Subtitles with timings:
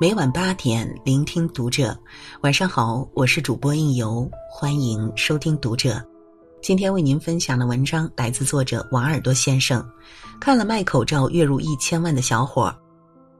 [0.00, 1.94] 每晚八点，聆听读者。
[2.40, 6.02] 晚上好，我是主播应由，欢迎收听读者。
[6.62, 9.86] 今天为您分享的文章来自作者王耳朵先生。
[10.40, 12.74] 看了卖口罩月入一千万的小伙，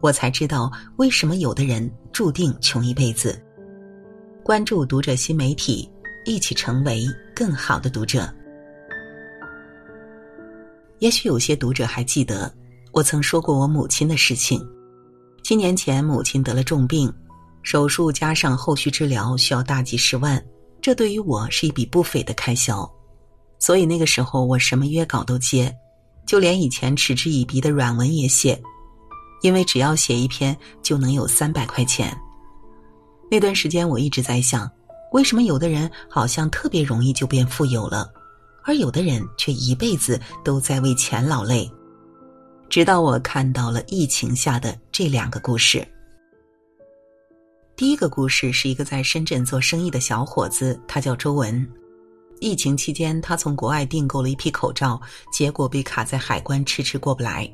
[0.00, 3.42] 我才知道为什么有的人注定穷一辈子。
[4.44, 5.90] 关注读者新媒体，
[6.26, 8.28] 一起成为更好的读者。
[10.98, 12.52] 也许有些读者还记得，
[12.92, 14.62] 我曾说过我母亲的事情。
[15.42, 17.12] 七年前，母亲得了重病，
[17.62, 20.42] 手术加上后续治疗需要大几十万，
[20.80, 22.88] 这对于我是一笔不菲的开销。
[23.58, 25.74] 所以那个时候，我什么约稿都接，
[26.26, 28.60] 就连以前嗤之以鼻的软文也写，
[29.42, 32.16] 因为只要写一篇就能有三百块钱。
[33.30, 34.70] 那段时间，我一直在想，
[35.12, 38.08] 为什么有的人好像特别容易就变富有了，
[38.64, 41.70] 而有的人却一辈子都在为钱劳累。
[42.70, 45.84] 直到我看到了疫情下的这两个故事。
[47.74, 51.68] 第一个故事是一个在深圳做生意的小伙子，他叫周文。
[52.38, 55.00] 疫情期间，他从国外订购了一批口罩，
[55.32, 57.52] 结果被卡在海关，迟迟过不来。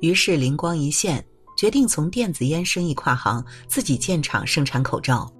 [0.00, 1.24] 于是灵光一现，
[1.56, 5.32] 决定从电子烟生意跨行，自己建厂生产口罩。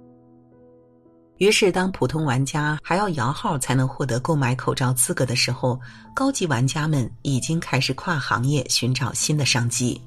[1.37, 5.79] 于是，当普通玩家还要摇号才能获得购买口罩资格的时候，
[6.15, 10.01] 高级玩家们已经开始跨行业寻找新的商机。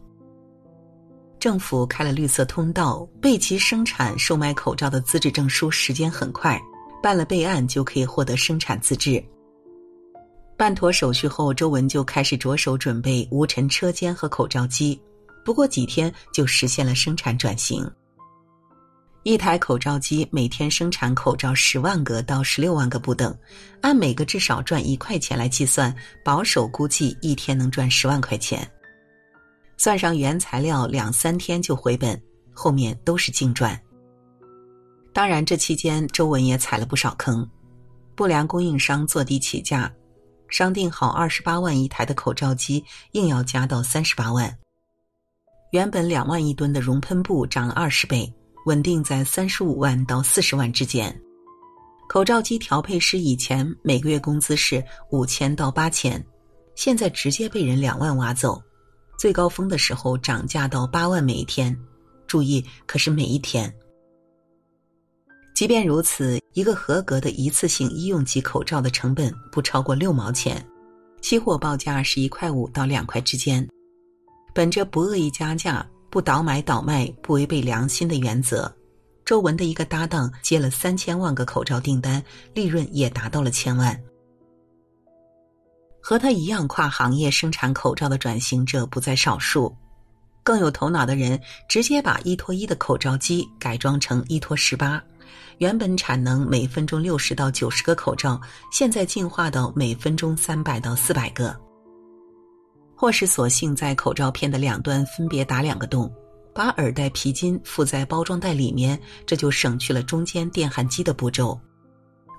[1.38, 6.60] 政府开了绿色通道，备齐生产、售卖口罩的资质证书，时间很快，
[7.02, 9.24] 办了备案就可以获得生产资质。
[10.56, 15.00] 办妥手续后，周文就开始着手准备无尘车间和口罩机，
[15.44, 17.90] 不过几天就实现了生产转型。
[19.22, 23.36] 一台口罩机每天生产口罩十万个到十六万个不等，
[23.82, 28.66] 按每个至少赚一块钱来计算，保守估计一天能赚十万块钱。
[29.76, 32.18] 算上原材料，两三天就回本，
[32.54, 33.78] 后面都是净赚。
[35.12, 37.46] 当然，这期间周文也踩了不少坑，
[38.14, 39.92] 不良供应商坐地起价，
[40.48, 42.82] 商定好二十八万一台的口罩机，
[43.12, 44.56] 硬要加到三十八万。
[45.72, 48.32] 原本两万一吨的熔喷布涨了二十倍。
[48.66, 51.14] 稳定在三十五万到四十万之间。
[52.08, 56.24] 口罩机调配师以前每个月工资是五千到八千，
[56.74, 58.60] 现在直接被人两万挖走。
[59.18, 61.76] 最高峰的时候涨价到八万每一天，
[62.26, 63.72] 注意可是每一天。
[65.54, 70.66] 即便如此，一个合格的一次性医用级口罩的成本不超过六毛钱，
[71.20, 73.68] 期货报价是一块五到两块之间。
[74.52, 75.86] 本着不恶意加价。
[76.10, 78.70] 不倒买倒卖，不违背良心的原则。
[79.24, 82.20] 周文的一个搭档接了三千万个口罩订单，
[82.52, 83.98] 利润也达到了千万。
[86.02, 89.72] 和他一样跨行业生产口罩的转型者不在少数，
[90.42, 95.00] 更有头脑的人直接把一拖一的口罩机改装成一拖十八，
[95.58, 98.40] 原本产能每分钟六十到九十个口罩，
[98.72, 101.69] 现在进化到每分钟三百到四百个。
[103.00, 106.12] 或是索性在口罩片的两端分别打两个洞，
[106.54, 111.58] 把耳带皮筋附在包装袋里面，这就省去了中间电焊机的步骤。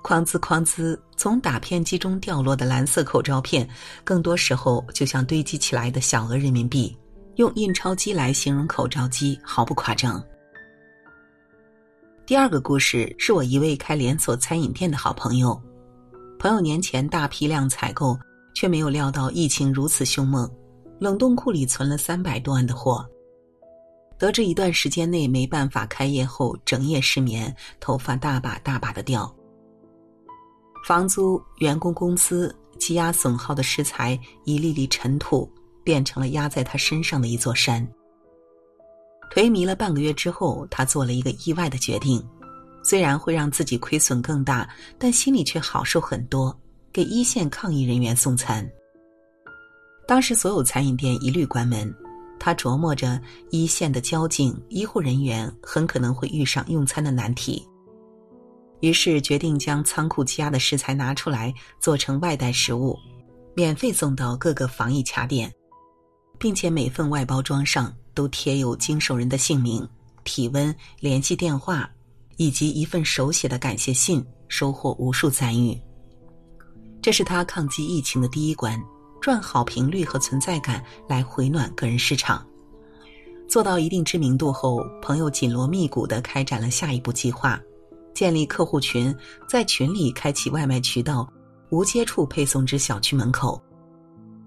[0.04, 3.68] 哐滋哐滋，从打片机中掉落的蓝色口罩片，
[4.04, 6.96] 更多时候就像堆积起来的小额人民币。
[7.36, 10.22] 用印钞机来形容口罩机毫不夸张。
[12.24, 15.60] 第二个故事是我一位开连锁餐饮店的好朋友，
[16.38, 18.16] 朋友年前大批量采购。
[18.54, 20.50] 却没有料到疫情如此凶猛，
[20.98, 23.06] 冷冻库里存了三百多万的货。
[24.18, 29.34] 得知一段时间内没办法开业后，整夜失眠，头发大把大把的掉。
[30.86, 35.50] 房租、员工工资、积压损耗的食材，一粒粒尘土，
[35.82, 37.86] 变成了压在他身上的一座山。
[39.34, 42.22] 颓靡了半个月之后，他做了一个意外的决定，
[42.84, 44.68] 虽然会让自己亏损更大，
[44.98, 46.56] 但心里却好受很多。
[46.92, 48.68] 给一线抗疫人员送餐。
[50.06, 51.92] 当时所有餐饮店一律关门，
[52.38, 57.64] 他琢磨着一线的交警、医护人员很可能会遇上用餐的难题，
[58.80, 62.98] 于是决定将仓库积压的食材拿出来做成外带食物，
[63.54, 65.50] 免费送到各个防疫卡点，
[66.38, 69.88] 并且每份外包装上都贴有经手人的姓名、
[70.24, 71.88] 体温、联系电话，
[72.36, 75.80] 以及一份手写的感谢信，收获无数赞誉。
[77.02, 78.80] 这是他抗击疫情的第一关，
[79.20, 82.46] 赚好评率和存在感来回暖个人市场。
[83.48, 87.60] 做到一定知名度后，朋友紧锣密鼓的开展了下一步计划：
[88.14, 89.12] 建立客户群，
[89.48, 91.28] 在群里开启外卖渠道，
[91.70, 93.60] 无接触配送至小区门口；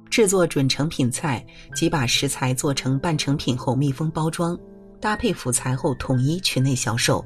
[0.10, 4.57] 制作准成品菜，即把食材做成半成品后密封包装，
[5.02, 7.24] 搭配辅材后统一群内销售。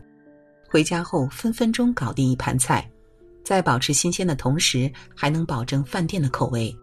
[0.67, 2.89] 回家后分分钟搞定一盘菜，
[3.43, 6.75] 在保持新鲜的同时，还能保证饭店的口味。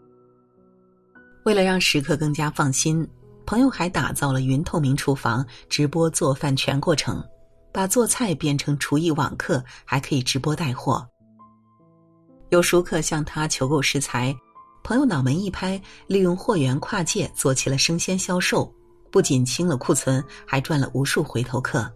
[1.44, 3.06] 为了让食客更加放心，
[3.44, 7.23] 朋友还打造了云透明厨房，直播做饭全过程，
[7.73, 11.06] 把做菜变成厨艺网课，还可以直播带货。
[12.50, 14.35] 有熟客向他求购食材，
[14.82, 18.73] 朋友脑门一拍，利用货源跨界做起了生鲜销售，
[19.12, 21.88] 不仅清了库存，还赚了无数回头客。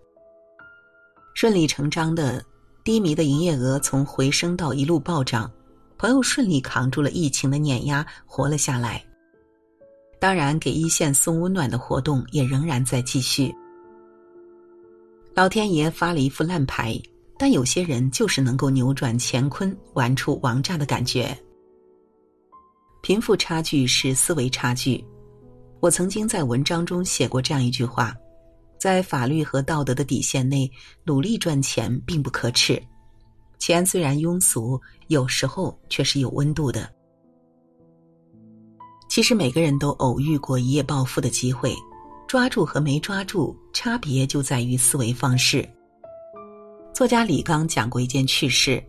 [1.34, 2.44] 顺理成章的，
[2.84, 5.50] 低迷的营业额从回升到一路暴涨，
[5.98, 9.04] 朋友顺利扛住了疫情的碾压，活了下来。
[10.18, 13.54] 当然，给一线送温暖的活动也仍然在继续。
[15.34, 17.00] 老天爷发了一副烂牌。
[17.42, 21.34] 但有些人就是能够扭转乾坤，玩出王炸的感觉。
[23.00, 25.02] 贫富差距是思维差距。
[25.80, 28.14] 我曾经在文章中写过这样一句话：
[28.80, 30.70] 在法律和道德的底线内，
[31.04, 32.82] 努力赚钱并不可耻。
[33.58, 36.90] 钱虽然庸俗，有时候却是有温度的。
[39.06, 41.76] 其实每个人都偶遇过一夜暴富的机会，
[42.26, 45.68] 抓住和没抓住，差别就在于思维方式。
[46.94, 48.82] 作家李刚讲过一件趣事，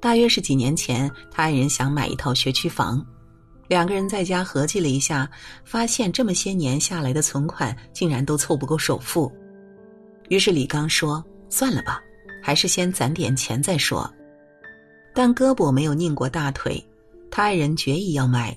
[0.00, 3.04] 大约是几年前，他爱人想买一套学区房，
[3.68, 5.30] 两个人在家合计了一下，
[5.64, 9.32] 发现这么些年下来的存款竟然都凑不够首付，
[10.28, 12.00] 于是李刚说：“算了吧，
[12.42, 14.08] 还是先攒点钱再说。”
[15.14, 16.84] 但胳膊没有拧过大腿，
[17.30, 18.56] 他爱人决意要买，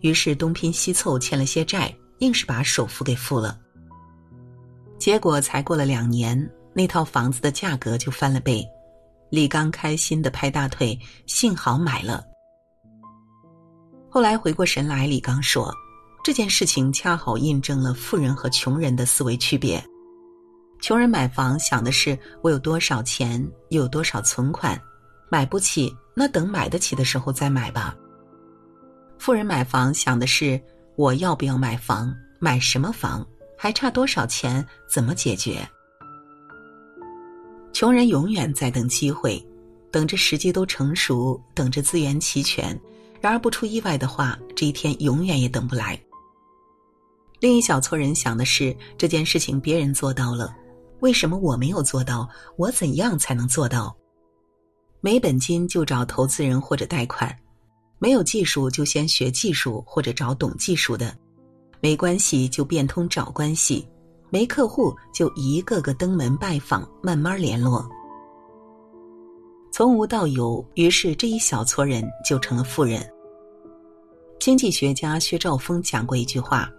[0.00, 3.58] 于是东拼西凑欠了些债，硬是把首付给付了。
[4.98, 6.50] 结果才过了两年。
[6.72, 8.64] 那套房子的价格就翻了倍，
[9.28, 12.24] 李刚开心的拍大腿，幸好买了。
[14.12, 15.72] 后来回过神来，李刚说，
[16.24, 19.80] 这件事情恰好印证了富人和穷人的思维区别。
[20.80, 24.76] 穷人买房想的是我有多少钱，又有多少存款，
[25.30, 27.94] 买不起，那等买得起的时候再买吧。
[29.16, 30.60] 富人买房想的是
[30.96, 33.24] 我要不要买房，买什么房，
[33.56, 35.64] 还差多少钱，怎么解决。
[37.72, 39.40] 穷人永远在等机会，
[39.92, 42.76] 等着时机都成熟，等着资源齐全。
[43.20, 46.00] 然而不出意外的话，这一天永远也等不来。
[47.38, 50.54] 另一小撮人想的是这件事情别人做到了，
[51.00, 52.28] 为什么我没有做到？
[52.56, 53.96] 我怎样才能做到？
[55.00, 57.34] 没本金就找投资人或者贷款，
[57.98, 61.16] 没有技术就先学技术或者找懂技术的，
[61.80, 63.86] 没关系就变通找关系。
[64.28, 67.88] 没客户就一个个登门拜访，慢慢联络，
[69.80, 73.02] 从无到有，于是这一小撮人就成了富人。
[74.38, 76.70] 经济学家薛兆丰讲过一句话：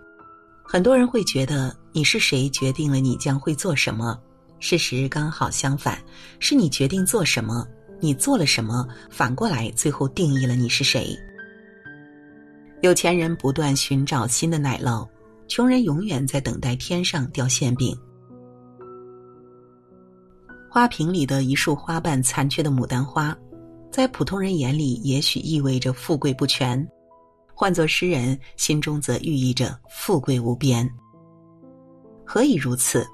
[0.63, 4.15] 很多人会觉得你是谁决定了你将会做什么，
[4.59, 5.99] 事实刚好相反，
[6.37, 7.67] 是你决定做什么，
[7.99, 11.17] 你做了什么，反过来最后定义了你是谁。
[12.81, 15.09] 有钱人不断寻找新的奶酪。
[15.47, 17.97] 穷人永远在等待天上掉馅饼。
[20.73, 23.37] 花瓶里的一束花瓣残缺的牡丹花，
[23.91, 26.87] 在普通人眼里也许意味着富贵不全，
[27.53, 30.89] 换作诗人心中则寓意着富贵无边。
[32.25, 33.05] 何以如此？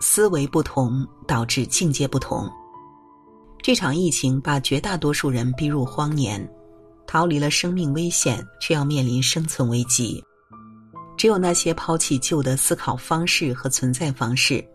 [0.00, 2.50] 思维不同导致境界不同。
[3.60, 6.50] 这场疫情把绝大多数人逼入荒年，
[7.06, 10.24] 逃离了生命危险，却要面临生存危机。
[11.18, 14.66] 只有那些抛弃旧的思考方式和存在方式，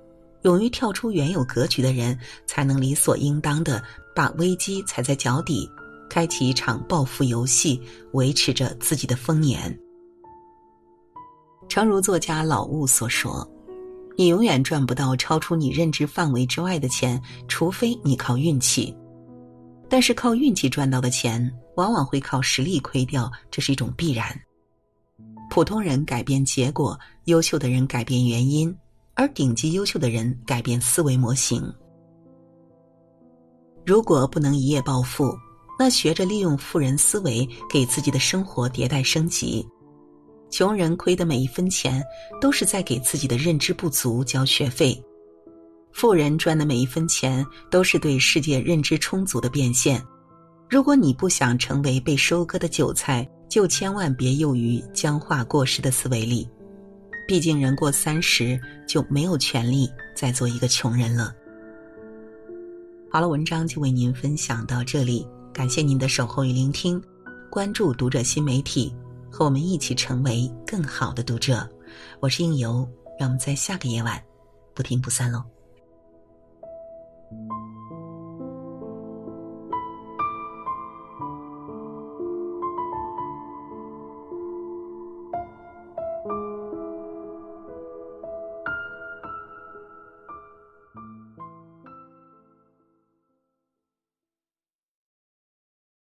[0.44, 3.84] 勇于跳出原有格局的人，才能理所应当的
[4.16, 5.70] 把危机踩在脚底，
[6.10, 7.82] 开启一场暴富游戏，
[8.14, 9.78] 维持着自己的丰年。
[11.68, 13.48] 诚如作家老悟所说
[14.18, 18.96] ：“你永远赚不到超出你认知范围之外的钱，除非你靠运气。
[19.88, 24.26] 但是靠运气赚到的钱，往往会靠实力亏掉，这是一种必然。”
[25.52, 28.76] 普通人改变结果，优秀的人改变原因，
[29.20, 31.62] 而顶级优秀的人改变思维模型。
[33.86, 35.38] 如果不能一夜暴富，
[35.78, 39.68] 那学着利用富人思维给自己的生活迭代升级。
[40.50, 42.02] 穷人亏的每一分钱，
[42.40, 44.96] 都是在给自己的认知不足交学费；
[45.92, 50.02] 富人赚的每一分钱，都是对世界认知充足的变现。
[50.70, 56.50] 如果你不想成为被收割的韭菜，就千万别囿于僵化过时的思维里，
[57.30, 61.32] 毕竟人过三十就没有权利再做一个穷人了。
[63.12, 67.00] 好了，文章就为您分享到这里，感谢您的守候与聆听，
[67.52, 68.92] 关注读者新媒体，
[69.30, 71.70] 和我们一起成为更好的读者。
[72.20, 72.78] 我是应由，
[73.20, 74.20] 让我们在下个夜晚
[74.74, 75.44] 不听不散喽。